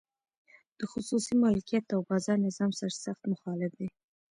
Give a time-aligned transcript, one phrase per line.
[0.79, 3.87] د خصوصي مالکیت او بازار نظام سرسخت مخالف دی.